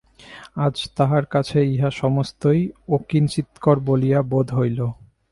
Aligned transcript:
আজ 0.55 0.75
তাঁহার 0.95 1.25
কাছে 1.25 1.57
ইহা 1.65 1.89
সমস্তই 1.91 2.61
অকিঞ্চিৎকর 2.89 3.77
বলিয়া 3.79 4.19
বোধ 4.21 4.47
হইল। 4.53 4.79